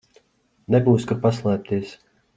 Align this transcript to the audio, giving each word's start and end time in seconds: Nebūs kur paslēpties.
Nebūs 0.75 1.05
kur 1.11 1.19
paslēpties. 1.27 1.93